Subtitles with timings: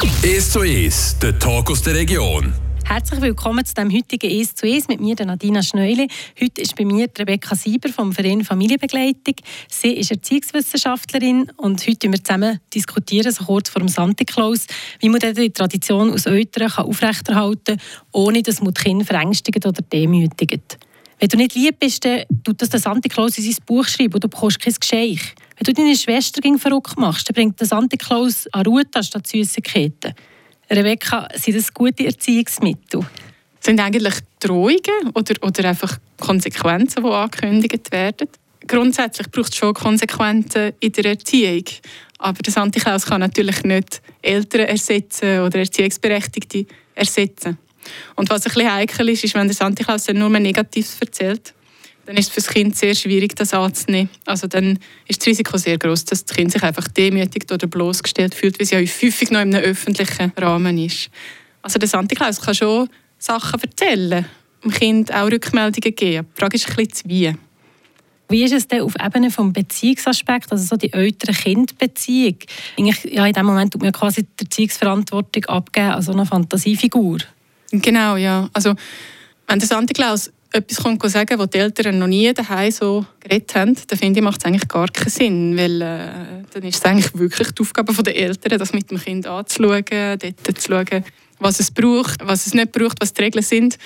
[0.00, 2.54] 1 zu 1, der Talk aus der Region.
[2.84, 6.06] Herzlich willkommen zu dem heutigen «Es zu Es» mit mir, der Nadina Schneuli.
[6.40, 9.34] Heute ist bei mir Rebecca Sieber vom Verein Familienbegleitung.
[9.68, 14.68] Sie ist Erziehungswissenschaftlerin und heute diskutieren wir zusammen diskutieren, so kurz vor dem Santa Claus,
[15.00, 19.82] wie man die Tradition aus Eltern aufrechterhalten kann, ohne dass man die Kinder verängstigt oder
[19.82, 20.78] demütigt.
[21.18, 24.14] Wenn du nicht lieb bist, dann tut das der Santa Claus in sein Buch schreiben
[24.14, 25.34] und du bekommst kein Geschenk.
[25.58, 30.14] Wenn du deine Schwester verrückt machst, dann bringt der Santa Claus an Ruhe statt Süßigkeiten.
[30.70, 33.04] Rebecca, sind das gute Erziehungsmittel?
[33.58, 38.28] Sind eigentlich Drohungen oder, oder einfach Konsequenzen, die angekündigt werden?
[38.68, 41.64] Grundsätzlich braucht es schon Konsequenzen in der Erziehung.
[42.18, 47.58] Aber der Antiklaus kann natürlich nicht Eltern ersetzen oder Erziehungsberechtigte ersetzen.
[48.14, 51.54] Und was ein bisschen heikel ist, ist, wenn der Santiklaus dann nur Negatives erzählt,
[52.08, 54.08] dann ist es für das Kind sehr schwierig, das anzunehmen.
[54.24, 58.34] Also dann ist das Risiko sehr groß, dass das Kind sich einfach demütigt oder bloßgestellt
[58.34, 61.10] fühlt, wie es ja häufig noch in einem öffentlichen Rahmen ist.
[61.60, 64.24] Also der Santa Claus kann schon Sachen erzählen,
[64.64, 66.26] dem Kind auch Rückmeldungen geben.
[66.34, 67.34] Die Frage ist ein bisschen wie.
[68.30, 72.38] Wie ist es denn auf Ebene des Beziehungsaspekts, also so die Eltern-Kind-Beziehung?
[73.04, 77.18] Ja, in dem Moment tut man quasi die Erziehungsverantwortung abgeben an so eine Fantasiefigur.
[77.70, 78.48] Genau, ja.
[78.54, 78.74] Also,
[79.46, 83.54] wenn der Santa Claus etwas kommt sagen, was die Eltern noch nie daheim so geredet
[83.54, 86.08] haben, dann finde ich, macht es eigentlich gar keinen Sinn, weil äh,
[86.52, 90.60] dann ist es eigentlich wirklich die Aufgabe der Eltern, das mit dem Kind anzuschauen, dort
[90.60, 91.04] zu schauen,
[91.38, 93.78] was es braucht, was es nicht braucht, was die Regeln sind.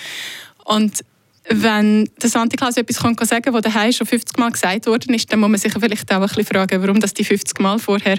[0.64, 1.04] Und
[1.48, 5.32] wenn der Santa Claus etwas kommt sagen, was daheim schon 50 Mal gesagt worden ist,
[5.32, 8.18] dann muss man sich vielleicht auch ein bisschen fragen, warum das die 50 Mal vorher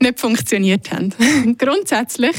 [0.00, 1.14] nicht funktioniert haben.
[1.58, 2.36] Grundsätzlich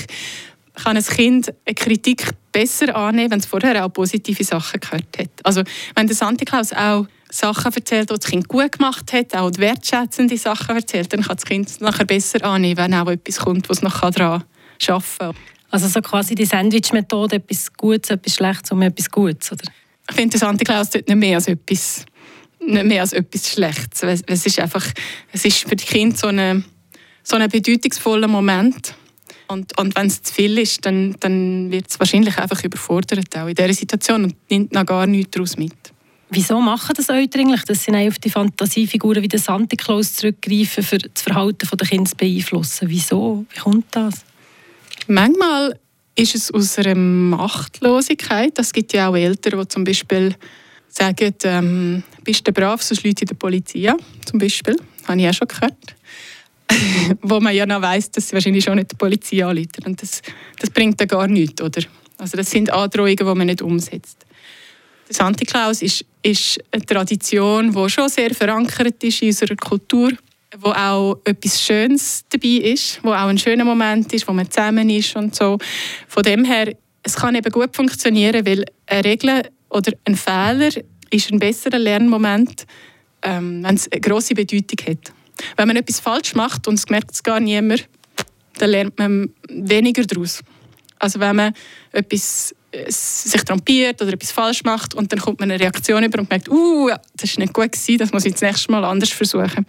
[0.83, 5.29] kann ein Kind eine Kritik besser annehmen, wenn es vorher auch positive Sachen gehört hat.
[5.43, 5.63] Also
[5.95, 10.37] wenn der Santa Claus auch Sachen erzählt, die das Kind gut gemacht hat, auch wertschätzende
[10.37, 13.77] Sachen erzählt, dann kann das Kind es nachher besser annehmen, wenn auch etwas kommt, was
[13.77, 14.43] es noch daran
[14.87, 15.35] arbeiten kann.
[15.69, 19.63] Also so quasi die Sandwich-Methode, etwas Gutes, etwas Schlechtes und etwas Gutes, oder?
[20.09, 22.05] Ich finde, der Santa Claus tut nicht mehr als etwas,
[22.59, 24.21] nicht mehr als etwas Schlechtes.
[24.25, 24.85] Es ist einfach,
[25.31, 26.65] es ist für die Kinder so ein
[27.23, 28.95] so ein bedeutungsvoller Moment
[29.51, 33.47] und, und wenn es zu viel ist, dann, dann wird es wahrscheinlich einfach überfordert, auch
[33.47, 35.73] in dieser Situation, und nimmt noch gar nichts daraus mit.
[36.29, 40.83] Wieso machen das Eltern eigentlich, dass sie auf die Fantasiefiguren wie den Santa Claus zurückgreifen,
[40.83, 42.87] für das Verhalten der Kinder zu beeinflussen?
[42.89, 43.45] Wieso?
[43.53, 44.23] Wie kommt das?
[45.07, 45.77] Manchmal
[46.15, 48.57] ist es aus einer Machtlosigkeit.
[48.57, 50.35] Es gibt ja auch Eltern, die zum Beispiel
[50.87, 53.93] sagen, ähm, bist du brav, sonst Leute in der Polizei
[54.25, 54.77] zum Beispiel.
[54.99, 55.95] Das habe ich auch schon gehört.
[57.21, 59.85] wo man ja noch weiss, dass sie wahrscheinlich schon nicht die Polizei anrufen.
[59.85, 60.21] Und das,
[60.59, 61.81] das bringt dann gar nichts, oder?
[62.17, 64.25] Also das sind Androhungen, die man nicht umsetzt.
[65.07, 70.11] Der Santa Claus ist, ist eine Tradition, die schon sehr verankert ist in unserer Kultur,
[70.57, 74.89] wo auch etwas Schönes dabei ist, wo auch ein schöner Moment ist, wo man zusammen
[74.89, 75.57] ist und so.
[76.07, 76.73] Von dem her,
[77.03, 80.71] es kann eben gut funktionieren, weil eine Regel oder ein Fehler
[81.09, 82.65] ist ein besserer Lernmoment,
[83.23, 85.13] ähm, wenn es eine grosse Bedeutung hat.
[85.57, 87.87] Wenn man etwas falsch macht und es merkt es gar niemand,
[88.57, 90.41] dann lernt man weniger daraus.
[90.99, 91.53] Also wenn man
[91.91, 96.19] etwas äh, sich trampiert oder etwas falsch macht und dann kommt man eine Reaktion über
[96.19, 99.09] und merkt, uh, das ist nicht gut gewesen, das muss ich das nächste Mal anders
[99.09, 99.65] versuchen.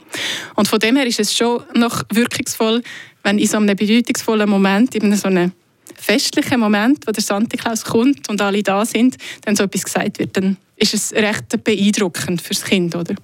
[0.54, 2.82] Und von dem her ist es schon noch wirkungsvoll,
[3.22, 5.52] wenn in so einem bedeutungsvollen Moment, in so einem
[5.96, 10.18] festlichen Moment, wo der Santa Claus kommt und alle da sind, dann so etwas gesagt
[10.18, 13.14] wird, dann ist es recht beeindruckend fürs Kind, oder?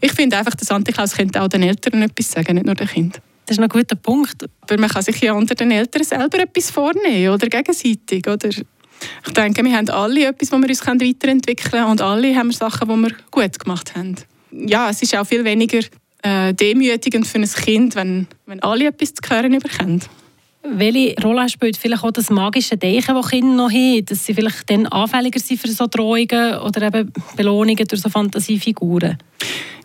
[0.00, 2.88] Ich finde einfach, der Santa Claus könnte auch den Eltern etwas sagen, nicht nur den
[2.88, 3.22] Kindern.
[3.46, 4.44] Das ist ein guter Punkt.
[4.60, 8.26] Aber man kann sich ja unter den Eltern selber etwas vornehmen oder gegenseitig.
[8.26, 8.48] Oder?
[8.48, 12.88] Ich denke, wir haben alle etwas, wo wir uns weiterentwickeln können und alle haben Sachen,
[12.88, 14.16] die wir gut gemacht haben.
[14.50, 15.80] Ja, es ist auch viel weniger
[16.22, 20.00] äh, demütigend für ein Kind, wenn, wenn alle etwas zu hören bekommen.
[20.66, 24.70] Welche Rolle spielt vielleicht auch das magische Denken, das Kinder noch haben, dass sie vielleicht
[24.70, 29.18] dann anfälliger sind für so Drohungen oder eben Belohnungen durch so Fantasiefiguren?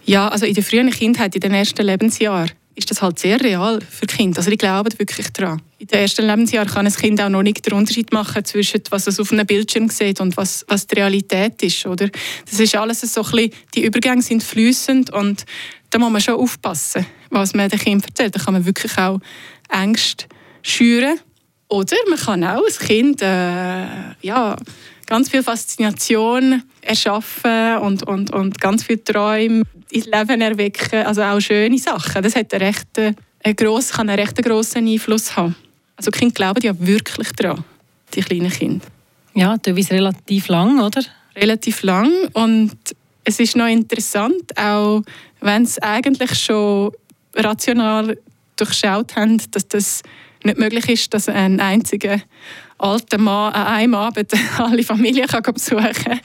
[0.05, 3.81] Ja, also in der frühen Kindheit, in den ersten Lebensjahren, ist das halt sehr real
[3.81, 4.37] für Kinder.
[4.37, 5.61] Also ich glaube wirklich daran.
[5.79, 9.05] In den ersten Lebensjahren kann ein Kind auch noch nicht den Unterschied machen zwischen was
[9.05, 12.09] es auf einem Bildschirm sieht und was, was die Realität ist, oder?
[12.49, 15.45] Das ist alles so ein bisschen, die Übergänge sind fließend und
[15.89, 18.33] da muss man schon aufpassen, was man den Kindern erzählt.
[18.33, 19.19] Da kann man wirklich auch
[19.69, 20.25] Ängste
[20.61, 21.19] schüren.
[21.67, 23.85] Oder man kann auch als Kind äh,
[24.21, 24.55] ja,
[25.05, 31.05] ganz viel Faszination erschaffen und, und, und ganz viele Träume ins Leben erwecken.
[31.05, 32.23] Also auch schöne Sachen.
[32.23, 35.55] Das hat einen recht, einen grossen, kann einen recht grossen Einfluss haben.
[35.95, 37.63] Also die Kinder glauben ja wirklich daran,
[38.13, 38.85] die kleinen Kinder.
[39.35, 41.01] Ja, teilweise relativ lang, oder?
[41.35, 42.75] Relativ lang und
[43.23, 45.03] es ist noch interessant, auch
[45.41, 46.91] wenn es eigentlich schon
[47.35, 48.17] rational
[48.55, 50.01] durchschaut haben, dass das
[50.43, 52.21] nicht möglich ist, dass ein einziger
[52.77, 56.19] alter Mann an einem Abend alle Familien kann besuchen kann,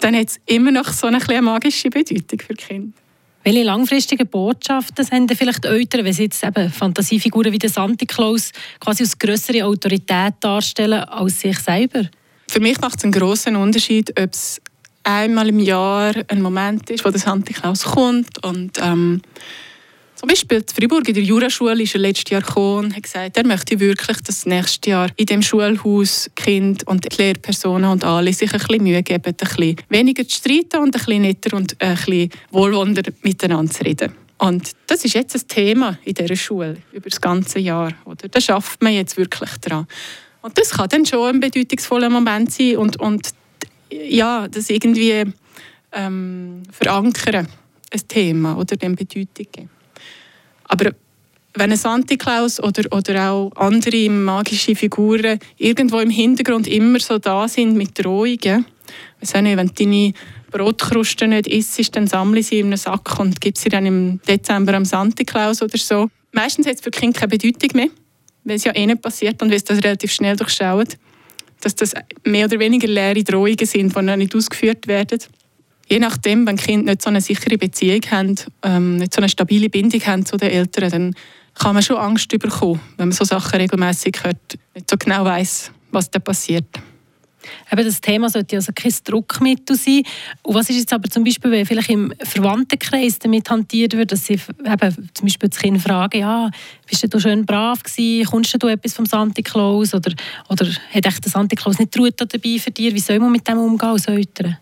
[0.00, 2.92] dann hat es immer noch so eine, eine magische Bedeutung für die Kinder.
[3.42, 8.52] Welche langfristigen Botschaften haben vielleicht Eltern, wenn sie jetzt eben Fantasiefiguren wie der Santa Claus
[8.78, 12.02] quasi als größere Autorität darstellen als sich selber?
[12.50, 14.60] Für mich macht es einen großen Unterschied, ob es
[15.04, 19.22] einmal im Jahr ein Moment ist, wo der Santa Claus kommt und ähm,
[20.20, 23.38] zum Beispiel in Freiburg in der Juraschule ist er letztes Jahr gekommen und hat gesagt,
[23.38, 28.30] er möchte wirklich, dass nächstes Jahr in dem Schulhaus Kind und die Lehrpersonen und alle
[28.34, 31.74] sich ein bisschen Mühe geben, ein bisschen weniger zu streiten und ein bisschen netter und
[31.80, 34.12] ein bisschen wohlwollender miteinander zu reden.
[34.36, 37.94] Und das ist jetzt ein Thema in dieser Schule über das ganze Jahr.
[38.04, 38.28] Oder?
[38.28, 39.86] Da schafft man jetzt wirklich dran.
[40.42, 43.30] Und das kann dann schon ein bedeutungsvoller Moment sein und, und
[43.90, 45.24] ja, das irgendwie
[45.92, 47.48] ähm, verankern,
[47.90, 49.79] ein Thema oder dem Bedeutung geben.
[50.70, 50.92] Aber
[51.54, 57.18] wenn ein Santa Claus oder, oder auch andere magische Figuren irgendwo im Hintergrund immer so
[57.18, 58.64] da sind mit Drohungen,
[59.20, 60.12] nicht, wenn deine
[60.50, 64.74] Brotkruste nicht isst, dann sammle sie in einen Sack und gib sie dann im Dezember
[64.74, 66.08] am Santa Claus oder so.
[66.32, 67.88] Meistens hat es für Kinder keine Bedeutung mehr,
[68.44, 70.88] weil es ja eh nicht passiert und weil es das relativ schnell durchschauen,
[71.60, 71.94] dass das
[72.24, 75.18] mehr oder weniger leere Drohungen sind, die noch nicht ausgeführt werden
[75.90, 79.68] je nachdem, wenn Kinder nicht so eine sichere Beziehung haben, ähm, nicht so eine stabile
[79.68, 81.14] Bindung haben zu den Eltern, dann
[81.54, 85.72] kann man schon Angst bekommen, wenn man so Sachen regelmäßig hört, nicht so genau weiß,
[85.90, 86.66] was da passiert.
[87.72, 90.02] Eben das Thema sollte also kein Druckmittel sein.
[90.42, 94.26] Und was ist jetzt aber zum Beispiel, wenn vielleicht im Verwandtenkreis damit hantiert wird, dass
[94.26, 96.50] sie eben zum Beispiel das Kind fragen, ja,
[96.86, 100.12] bist du schön brav gewesen, kommst du etwas vom Santa Claus oder,
[100.50, 102.94] oder hat echt der Santa Claus nicht Ruhe dabei für dich?
[102.94, 104.58] Wie soll man mit dem umgehen als Eltern?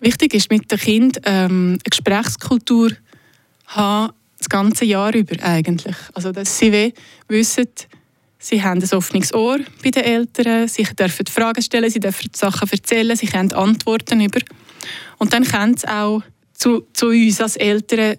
[0.00, 2.90] Wichtig ist mit den Kindern ähm, eine Gesprächskultur
[3.66, 5.96] haben, das ganze Jahr über eigentlich.
[6.12, 6.92] Also dass sie
[7.28, 7.68] wissen,
[8.38, 12.68] sie haben ein offenes Ohr bei den Eltern, sie dürfen Fragen stellen, sie dürfen Sachen
[12.70, 14.40] erzählen, sie können Antworten über.
[15.18, 16.22] Und dann können sie auch
[16.52, 18.16] zu, zu uns als Eltern,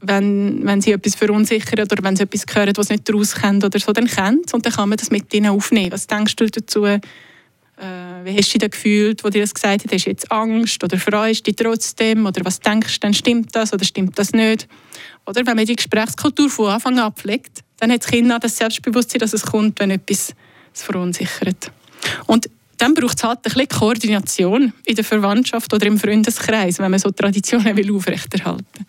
[0.00, 3.92] wenn, wenn sie etwas verunsichern oder wenn sie etwas hören, was nicht kennen oder so,
[3.92, 5.92] dann können sie und dann kann man das mit ihnen aufnehmen.
[5.92, 6.86] Was denkst du dazu?
[7.78, 9.92] Äh, wie hast du dich gefühlt, wo dir das gesagt hat?
[9.92, 12.26] Hast du jetzt Angst oder freust dich trotzdem?
[12.26, 14.66] Oder was denkst du, dann stimmt das oder stimmt das nicht?
[15.26, 18.56] Oder wenn man die Gesprächskultur von Anfang an pflegt, dann hat das Kind auch das
[18.56, 20.34] Selbstbewusstsein, dass es kommt, wenn etwas
[20.74, 21.70] es verunsichert.
[22.26, 22.48] Und
[22.78, 27.00] dann braucht es halt ein bisschen Koordination in der Verwandtschaft oder im Freundeskreis, wenn man
[27.00, 28.86] so Traditionen will aufrechterhalten will.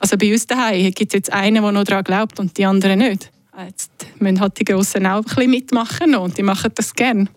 [0.00, 3.00] Also bei uns daheim gibt es jetzt einen, der noch daran glaubt und die anderen
[3.00, 3.30] nicht.
[3.66, 3.90] Jetzt
[4.20, 7.28] müssen halt die Grossen auch ein bisschen mitmachen und die machen das gerne.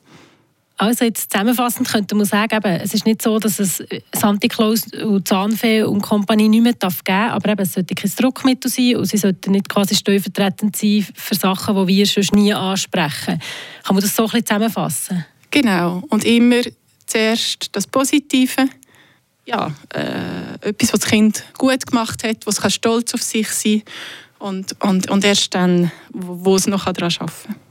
[0.81, 3.83] Also jetzt zusammenfassend könnte man sagen, eben, es ist nicht so, dass es
[4.13, 7.93] Santa Claus und Zahnfee und Kompanie nicht mehr darf geben darf, aber eben, es sollte
[7.93, 12.25] kein Druckmittel sein und sie sollten nicht quasi stellvertretend sein für Sachen, die wir schon
[12.33, 13.39] nie ansprechen.
[13.83, 15.23] Kann man das so ein bisschen zusammenfassen?
[15.51, 16.01] Genau.
[16.09, 16.63] Und immer
[17.05, 18.67] zuerst das Positive.
[19.45, 23.83] Ja, äh, etwas, was das Kind gut gemacht hat, was stolz auf sich sein
[24.39, 27.70] kann und, und, und erst dann, wo es noch daran arbeiten kann.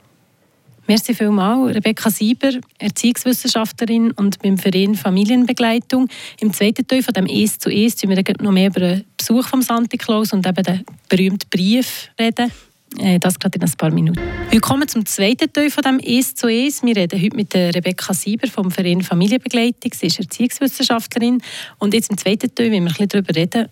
[0.90, 2.50] Merci vielmals, Rebecca Sieber,
[2.80, 6.08] Erziehungswissenschaftlerin und beim Verein Familienbegleitung.
[6.40, 9.62] Im zweiten Teil von dem «Es zu Es» wir noch mehr über den Besuch von
[9.62, 12.50] Santa Claus und eben den berühmten Brief reden.
[12.98, 14.20] Äh, das gerade in ein paar Minuten.
[14.50, 16.82] Willkommen zum zweiten Teil von dem «Es zu Es».
[16.82, 19.92] Wir reden heute mit Rebecca Sieber vom Verein Familienbegleitung.
[19.94, 21.40] Sie ist Erziehungswissenschaftlerin.
[21.78, 23.68] Und jetzt im zweiten Teil, wenn wir ein bisschen darüber reden,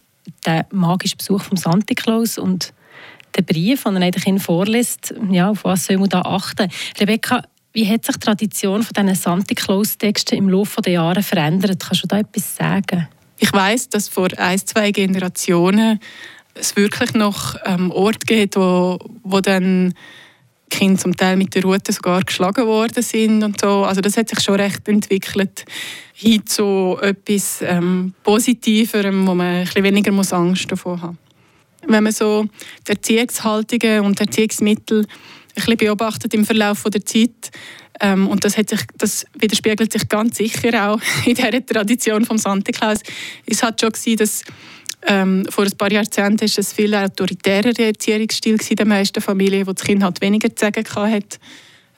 [0.46, 2.72] der magische Besuch von Santa Claus und
[3.36, 6.70] den Brief, den er den vorliest, ja, auf was soll man da achten?
[6.98, 7.42] Rebecca,
[7.72, 11.84] wie hat sich die Tradition von diesen Santa Claus-Texten im Laufe der Jahre verändert?
[11.86, 13.08] Kannst du da etwas sagen?
[13.38, 16.00] Ich weiß, dass vor ein, zwei Generationen
[16.54, 19.94] es wirklich noch ähm, Orte gibt, wo, wo dann
[20.70, 23.84] Kinder zum Teil mit der Rute sogar geschlagen worden sind und so.
[23.84, 25.64] Also das hat sich schon recht entwickelt
[26.14, 31.27] hin zu etwas ähm, Positiverem, wo man ein bisschen weniger Angst davor haben muss
[31.86, 32.46] wenn man so
[32.86, 35.06] die Erziehungshaltungen und Erziehungsmittel ein
[35.54, 37.50] bisschen beobachtet im Verlauf der Zeit,
[38.00, 42.38] ähm, und das, hat sich, das widerspiegelt sich ganz sicher auch in dieser Tradition vom
[42.38, 43.00] Santa Claus.
[43.46, 44.42] Es hat schon gesehen, dass
[45.06, 49.72] ähm, vor ein paar Jahrzehnten ist es viel autoritärer Erziehungsstil in den meisten Familien, wo
[49.72, 51.38] das Kind halt weniger zu sagen hatte,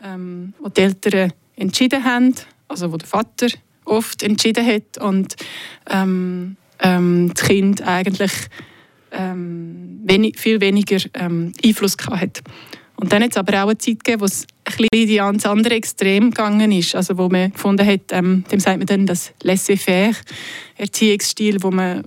[0.05, 2.35] ähm, wo die Eltern entschieden haben,
[2.69, 3.49] also wo der Vater
[3.85, 5.35] oft entschieden hat und
[5.89, 8.33] ähm, ähm das Kind eigentlich
[9.13, 12.43] ähm, wenig, viel weniger ähm, Einfluss hat.
[12.97, 15.75] Und dann hat es aber auch eine Zeit gegeben, wo es ein bisschen das andere
[15.75, 20.15] Extrem gegangen ist, also wo man gefunden hat, ähm, dem sagt man dann das Laissez-faire
[20.77, 22.05] Erziehungsstil, wo man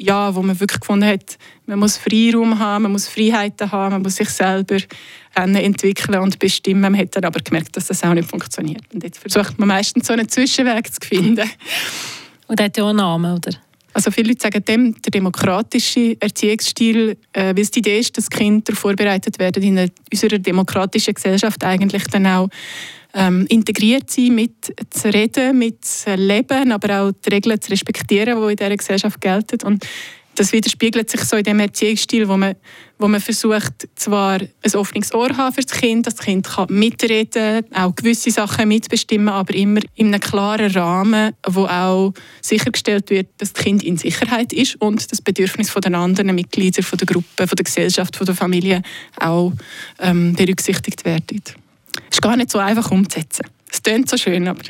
[0.00, 4.02] ja, wo man wirklich gefunden hat, man muss Freiraum haben, man muss Freiheiten haben, man
[4.02, 4.78] muss sich selber
[5.34, 6.80] entwickeln und bestimmen.
[6.80, 8.82] Man hat dann aber gemerkt, dass das auch nicht funktioniert.
[8.94, 11.48] Und jetzt versucht man meistens so einen Zwischenweg zu finden.
[12.46, 13.52] Und hat ja auch einen Namen, oder?
[13.92, 18.30] Also viele Leute sagen dem der demokratische Erziehungsstil, äh, weil es die Idee ist, dass
[18.30, 22.48] Kinder vorbereitet werden, in unserer demokratischen Gesellschaft eigentlich dann auch
[23.14, 28.40] ähm, integriert sein, mit zu reden, mit zu leben, aber auch die Regeln zu respektieren,
[28.40, 29.66] die in dieser Gesellschaft gelten.
[29.66, 29.86] Und
[30.36, 32.54] das widerspiegelt sich so in dem Erziehungsstil, wo man,
[33.00, 36.66] wo man versucht, zwar ein offenes Ohr haben für das Kind, dass das Kind kann
[36.68, 43.08] mitreden kann, auch gewisse Sachen mitbestimmen, aber immer in einem klaren Rahmen, wo auch sichergestellt
[43.08, 47.06] wird, dass das Kind in Sicherheit ist und das Bedürfnis der anderen Mitglieder von der
[47.06, 48.82] Gruppe, von der Gesellschaft, von der Familie
[49.18, 49.52] auch
[49.98, 51.42] ähm, berücksichtigt werden.
[52.10, 53.46] Es ist gar nicht so einfach umzusetzen.
[53.72, 54.62] Es klingt so schön, aber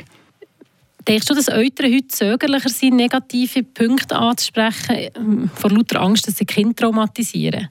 [1.07, 6.45] Denkst du, dass Eltern heute zögerlicher sind, negative Punkte anzusprechen, vor lauter Angst, dass sie
[6.45, 7.69] Kinder traumatisieren?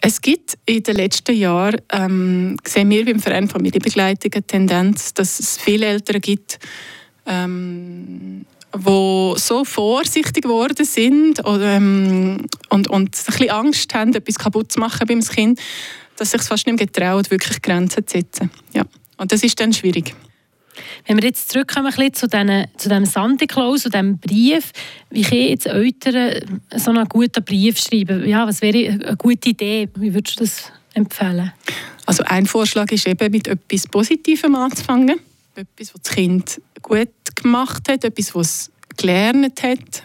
[0.00, 5.40] Es gibt in den letzten Jahren, ähm, sehen wir beim Verein Familienbegleitung eine Tendenz, dass
[5.40, 6.58] es viele Eltern gibt,
[7.26, 14.38] ähm, die so vorsichtig geworden sind oder, ähm, und, und ein bisschen Angst haben, etwas
[14.38, 15.60] kaputt zu machen beim Kind,
[16.16, 18.50] dass sich fast nicht mehr getrauen, wirklich Grenzen zu setzen.
[18.74, 18.84] Ja.
[19.16, 20.14] Und das ist dann schwierig.
[21.06, 24.72] Wenn wir jetzt zurückkommen zu, den, zu dem Santa Claus und dem Brief,
[25.10, 28.28] wie können jetzt Eltern so einen guten Brief schreiben?
[28.28, 29.88] Ja, was wäre eine gute Idee?
[29.96, 31.52] Wie würdest du das empfehlen?
[32.06, 35.20] Also ein Vorschlag ist eben, mit etwas Positivem anzufangen.
[35.54, 40.02] Etwas, was das Kind gut gemacht hat, etwas, was es gelernt hat,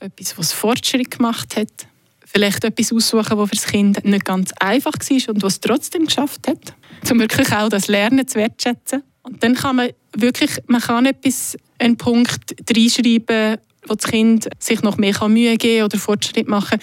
[0.00, 1.86] etwas, was Fortschritt gemacht hat.
[2.24, 6.06] Vielleicht etwas aussuchen, das für das Kind nicht ganz einfach war und was es trotzdem
[6.06, 6.74] geschafft hat.
[7.10, 9.02] Um wirklich auch das Lernen zu wertschätzen.
[9.24, 14.82] Und dann kann man wirklich, man kann etwas, einen Punkt reinschreiben, wo das Kind sich
[14.82, 16.78] noch mehr Mühe geben kann oder Fortschritt machen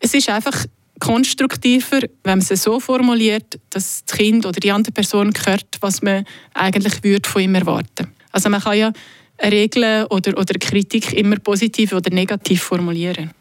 [0.00, 0.64] Es ist einfach
[0.98, 6.02] konstruktiver, wenn man es so formuliert, dass das Kind oder die andere Person hört, was
[6.02, 8.92] man eigentlich würde von ihm erwarten Also man kann ja
[9.38, 13.32] eine Regel oder, oder Kritik immer positiv oder negativ formulieren.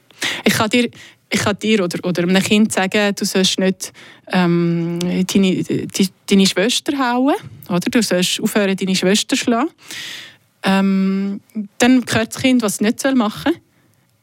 [0.44, 0.89] Ich kann dir
[1.29, 3.91] ich kann dir oder, oder einem Kind sagen, du sollst nicht
[4.32, 7.36] ähm, deine, die, deine Schwester hauen,
[7.70, 7.79] oder?
[7.79, 9.70] du sollst aufhören, deine Schwester zu schlagen.
[10.63, 11.41] Ähm,
[11.77, 13.62] dann hört das Kind, was es nicht machen soll.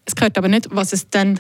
[0.05, 1.39] Es hört aber nicht, was es dann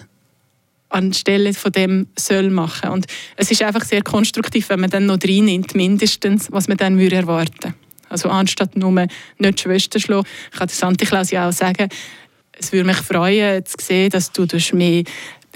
[0.88, 2.90] anstelle von dem soll machen.
[2.90, 6.98] Und es ist einfach sehr konstruktiv, wenn man dann noch reinnimmt, mindestens, was man dann
[6.98, 7.74] würde erwarten
[8.08, 9.06] Also anstatt nur
[9.38, 11.88] nicht Schwester schlagen, kann der Santi Klaus ja auch sagen,
[12.52, 15.02] es würde mich freuen, zu sehen, dass du mehr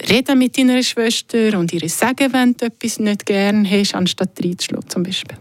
[0.09, 4.89] reden mit deiner Schwester und ihr sagen, wenn du etwas nicht gerne hast, anstatt reinzuschlagen
[4.89, 5.37] zum Beispiel.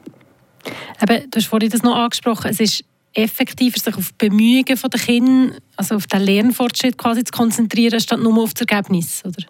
[1.02, 2.84] Eben, du hast vorhin das noch angesprochen, es ist
[3.14, 8.20] effektiver, sich auf die Bemühungen der Kinder, also auf den Lernfortschritt quasi zu konzentrieren, statt
[8.20, 9.46] nur auf das Ergebnis, oder?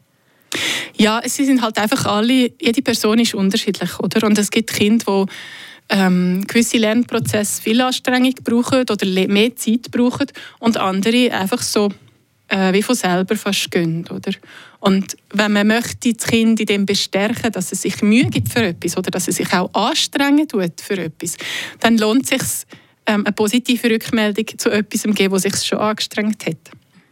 [0.98, 4.26] Ja, es sind halt einfach alle, jede Person ist unterschiedlich, oder?
[4.26, 5.32] Und es gibt Kinder, die
[5.90, 10.28] ähm, gewisse Lernprozesse viel Anstrengung brauchen oder mehr Zeit brauchen
[10.60, 11.90] und andere einfach so
[12.48, 14.32] äh, wie von selber fast gehen, oder?
[14.80, 18.64] Und wenn man möchte das Kind in dem bestärken, dass es sich Mühe gibt für
[18.64, 21.38] etwas oder dass es sich auch anstrengen tut für etwas,
[21.80, 22.68] dann lohnt es sich,
[23.08, 26.72] ähm, eine positive Rückmeldung zu etwas zu geben, was sich schon angestrengt hat.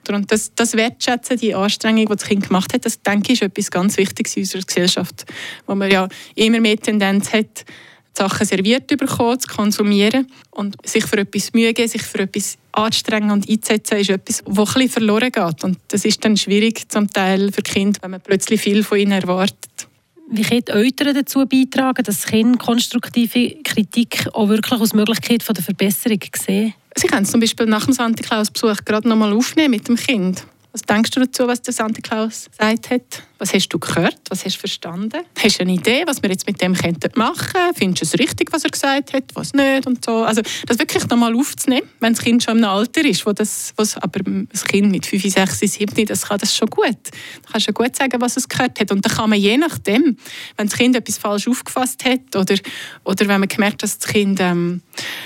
[0.10, 3.48] Und das, das Wertschätzen, die Anstrengung, die das Kind gemacht hat, das denke ich, ist
[3.48, 5.25] etwas ganz Wichtiges in unserer Gesellschaft,
[5.66, 7.66] wo man ja immer mehr Tendenz hat,
[8.15, 13.32] Sachen serviert bekommen, zu konsumieren und sich für etwas Mühe geben, sich für etwas anstrengen
[13.32, 15.63] und einzusetzen, ist etwas, das ein verloren geht.
[15.63, 19.13] Und das ist dann schwierig zum Teil für Kinder, wenn man plötzlich viel von ihnen
[19.13, 19.88] erwartet.
[20.29, 26.22] Wie können Eltern dazu beitragen, dass Kinder konstruktive Kritik auch wirklich als Möglichkeit der Verbesserung
[26.36, 26.74] sehen?
[26.96, 29.96] Sie können es zum Beispiel nach dem Santa Claus-Besuch gerade noch mal aufnehmen mit dem
[29.96, 30.46] Kind.
[30.74, 33.24] Was denkst du dazu, was der Santa Claus gesagt hat?
[33.38, 34.20] Was hast du gehört?
[34.30, 35.22] Was hast du verstanden?
[35.38, 37.75] Hast du eine Idee, was wir jetzt mit dem machen könnten?
[37.75, 40.24] Findest du es richtig, was er gesagt hat, was nicht und so?
[40.24, 43.98] Also das wirklich nochmal aufzunehmen, wenn das Kind schon im Alter ist, wo das, was,
[43.98, 46.98] aber das Kind mit 5, 6, 7, das kann das schon gut.
[47.44, 48.92] Du kannst ja gut sagen, was es gehört hat.
[48.92, 50.18] Und dann kann man je nachdem,
[50.58, 52.56] wenn das Kind etwas falsch aufgefasst hat oder,
[53.03, 54.82] oder wenn man gemerkt dass das Kind ähm,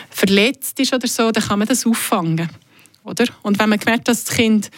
[0.10, 2.50] verletzt ist oder so, dann kann man das auffangen.
[3.06, 3.28] Oder?
[3.44, 4.70] Und wenn man gemerkt dass das Kind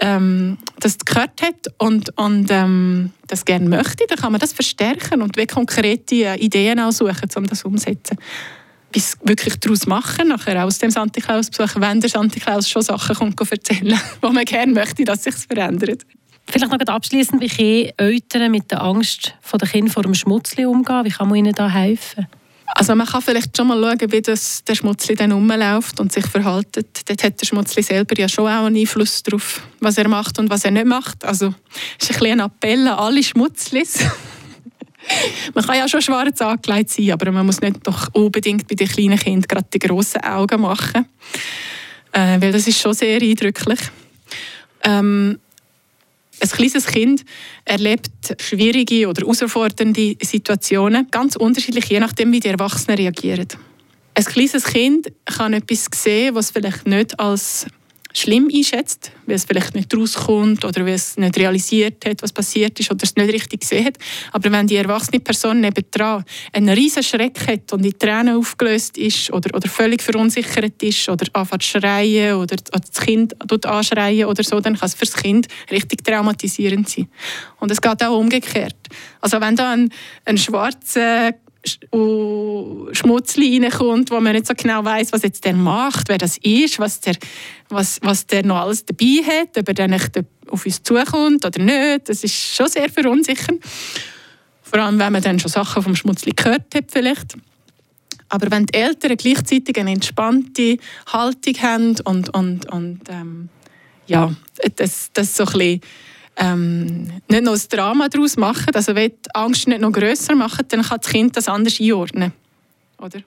[0.00, 5.22] ähm, das gehört hat und, und ähm, das gerne möchte, dann kann man das verstärken
[5.22, 8.16] und wie konkrete Ideen aussuchen, um das umzusetzen.
[8.92, 12.82] Bis wirklich daraus machen, nachher aus dem Santa Claus besuch wenn der Santa Claus schon
[12.82, 16.04] Sachen kommt erzählen, wo man gerne möchte, dass sich verändert.
[16.48, 21.04] Vielleicht noch abschließend, wie können Eltern mit der Angst der Kinder vor dem Schmutzli umgehen?
[21.04, 22.26] Wie kann man ihnen da helfen?
[22.74, 26.26] Also man kann vielleicht schon mal schauen, wie das, der Schmutzli dann rumläuft und sich
[26.26, 26.68] verhält.
[26.76, 30.50] Dort hat der Schmutzli selber ja schon auch einen Einfluss darauf, was er macht und
[30.50, 31.24] was er nicht macht.
[31.24, 31.54] Also
[32.00, 33.98] es ist ein, ein Appell an alle Schmutzlis.
[35.54, 38.88] man kann ja schon schwarz angelegt sein, aber man muss nicht doch unbedingt bei den
[38.88, 41.06] kleinen Kindern gerade die grossen Augen machen,
[42.12, 43.80] äh, weil das ist schon sehr eindrücklich.
[44.84, 45.38] Ähm,
[46.40, 47.24] ein kleines Kind
[47.64, 53.48] erlebt schwierige oder herausfordernde Situationen ganz unterschiedlich, je nachdem, wie die Erwachsenen reagieren.
[54.14, 57.66] Ein kleines Kind kann etwas sehen, was vielleicht nicht als
[58.12, 62.78] schlimm einschätzt, weil es vielleicht nicht rauskommt oder weil es nicht realisiert hat, was passiert
[62.80, 63.98] ist oder es nicht richtig gesehen hat.
[64.32, 69.32] Aber wenn die erwachsene Person nebendran einen riesen Schreck hat und in Tränen aufgelöst ist
[69.32, 73.34] oder, oder völlig verunsichert ist oder anfängt zu schreien oder das Kind
[73.66, 77.08] anschreien oder so, dann kann es für das Kind richtig traumatisierend sein.
[77.58, 78.76] Und es geht auch umgekehrt.
[79.20, 79.90] Also wenn da ein,
[80.24, 81.34] ein schwarzer
[81.92, 86.78] Schmutzli reinkommt, wo man nicht so genau weiß, was jetzt der macht, wer das ist,
[86.78, 87.16] was der,
[87.68, 89.94] was, was der noch alles dabei hat, ob er dann
[90.48, 92.08] auf uns zukommt oder nicht.
[92.08, 93.62] Das ist schon sehr verunsichernd.
[94.62, 97.36] Vor allem, wenn man dann schon Sachen vom Schmutzli gehört hat vielleicht.
[98.28, 100.78] Aber wenn die Eltern gleichzeitig eine entspannte
[101.12, 103.48] Haltung haben und, und, und ähm,
[104.06, 104.32] ja,
[104.76, 105.80] das, das so ein bisschen
[106.40, 110.64] ähm, nicht noch ein Drama daraus machen, also wenn die Angst nicht noch grösser machen,
[110.68, 112.32] dann kann das Kind das anders einordnen.
[112.98, 113.20] Oder?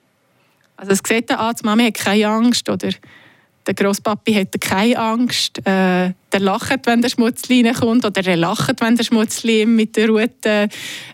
[0.76, 2.90] Also es sieht dann an, die Mama hat keine Angst oder
[3.66, 5.60] der Grosspapi hat keine Angst.
[5.60, 10.10] Äh, der lacht, wenn der Schmutzli reinkommt oder er lacht, wenn der Schmutzli mit der
[10.10, 10.68] Rute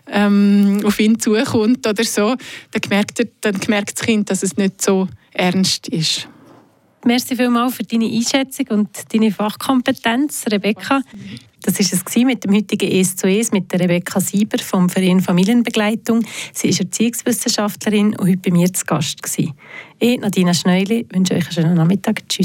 [0.08, 2.34] ähm, auf ihn zukommt oder so.
[2.70, 6.26] Dann merkt, er, dann merkt das Kind, dass es nicht so ernst ist.
[7.04, 11.00] Merci vielmals für deine Einschätzung und deine Fachkompetenz, Rebecca.
[11.62, 15.20] Das war es mit dem heutigen «Es zu Es» mit der Rebecca Sieber vom Verein
[15.20, 16.24] Familienbegleitung.
[16.54, 19.20] Sie ist Erziehungswissenschaftlerin und heute bei mir zu Gast.
[19.98, 22.26] Ich, Nadina Schneuli, wünsche euch einen schönen Nachmittag.
[22.28, 22.38] Tschüss.